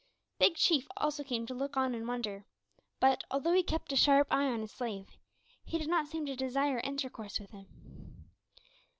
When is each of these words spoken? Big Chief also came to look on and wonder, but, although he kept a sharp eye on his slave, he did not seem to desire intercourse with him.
Big 0.39 0.55
Chief 0.55 0.87
also 0.97 1.23
came 1.23 1.45
to 1.45 1.53
look 1.53 1.77
on 1.77 1.93
and 1.93 2.07
wonder, 2.07 2.43
but, 2.99 3.23
although 3.29 3.53
he 3.53 3.61
kept 3.61 3.93
a 3.93 3.95
sharp 3.95 4.27
eye 4.33 4.47
on 4.47 4.61
his 4.61 4.71
slave, 4.71 5.09
he 5.63 5.77
did 5.77 5.87
not 5.89 6.07
seem 6.07 6.25
to 6.25 6.35
desire 6.35 6.79
intercourse 6.79 7.39
with 7.39 7.51
him. 7.51 7.67